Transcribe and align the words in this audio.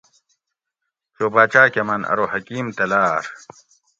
چو 1.15 1.23
باچا 1.33 1.63
کہ 1.73 1.81
من 1.87 2.01
ارو 2.11 2.25
حکیم 2.33 2.67
تلار 2.77 3.23